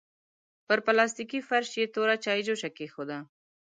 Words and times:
پر 0.67 0.79
پلاستيکي 0.85 1.39
فرش 1.49 1.69
يې 1.79 1.85
توره 1.93 2.15
چايجوشه 2.25 2.69
کېښوده. 2.77 3.19